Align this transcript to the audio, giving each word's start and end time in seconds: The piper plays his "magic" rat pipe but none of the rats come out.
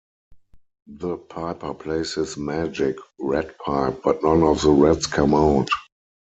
The 0.87 1.15
piper 1.17 1.75
plays 1.75 2.15
his 2.15 2.35
"magic" 2.35 2.95
rat 3.19 3.55
pipe 3.59 4.01
but 4.03 4.23
none 4.23 4.41
of 4.41 4.63
the 4.63 4.71
rats 4.71 5.05
come 5.05 5.35
out. 5.35 5.69